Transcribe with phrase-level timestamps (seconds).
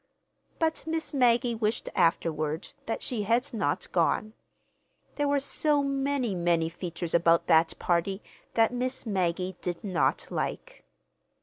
[0.57, 7.13] But Miss Maggie wished afterward that she had not gone—there were so many, many features
[7.13, 8.23] about that party
[8.55, 10.83] that Miss Maggie did not like.